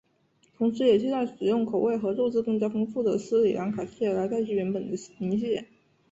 [0.57, 5.67] 同时也替代使用口味和肉质更加丰富的斯里兰卡蟹来代替原本的泥蟹。